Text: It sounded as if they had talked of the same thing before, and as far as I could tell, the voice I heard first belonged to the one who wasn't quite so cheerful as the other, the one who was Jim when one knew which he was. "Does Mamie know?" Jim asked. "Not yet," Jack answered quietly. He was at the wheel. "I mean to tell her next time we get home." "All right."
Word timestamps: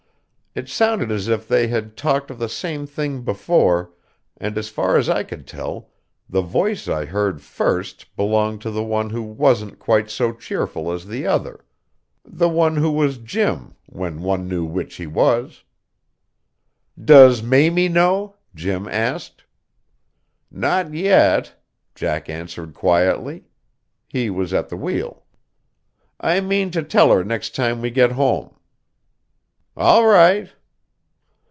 It 0.53 0.67
sounded 0.67 1.11
as 1.13 1.29
if 1.29 1.47
they 1.47 1.69
had 1.69 1.95
talked 1.95 2.29
of 2.29 2.37
the 2.37 2.49
same 2.49 2.85
thing 2.85 3.21
before, 3.21 3.93
and 4.35 4.57
as 4.57 4.67
far 4.67 4.97
as 4.97 5.07
I 5.07 5.23
could 5.23 5.47
tell, 5.47 5.91
the 6.27 6.41
voice 6.41 6.89
I 6.89 7.05
heard 7.05 7.41
first 7.41 8.13
belonged 8.17 8.59
to 8.63 8.69
the 8.69 8.83
one 8.83 9.11
who 9.11 9.21
wasn't 9.23 9.79
quite 9.79 10.09
so 10.09 10.33
cheerful 10.33 10.91
as 10.91 11.05
the 11.05 11.25
other, 11.25 11.63
the 12.25 12.49
one 12.49 12.75
who 12.75 12.91
was 12.91 13.17
Jim 13.17 13.75
when 13.85 14.21
one 14.23 14.49
knew 14.49 14.65
which 14.65 14.95
he 14.95 15.07
was. 15.07 15.63
"Does 17.01 17.41
Mamie 17.41 17.87
know?" 17.87 18.35
Jim 18.53 18.89
asked. 18.89 19.45
"Not 20.51 20.93
yet," 20.93 21.63
Jack 21.95 22.27
answered 22.29 22.73
quietly. 22.73 23.45
He 24.05 24.29
was 24.29 24.53
at 24.53 24.67
the 24.67 24.75
wheel. 24.75 25.23
"I 26.19 26.41
mean 26.41 26.71
to 26.71 26.83
tell 26.83 27.09
her 27.13 27.23
next 27.23 27.55
time 27.55 27.79
we 27.79 27.89
get 27.89 28.11
home." 28.11 28.53
"All 29.77 30.05
right." 30.05 30.49